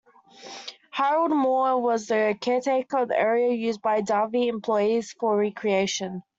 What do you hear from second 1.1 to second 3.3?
Moore was the caretaker of the